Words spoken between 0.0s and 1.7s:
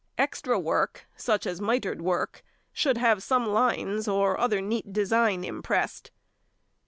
Extra work, such as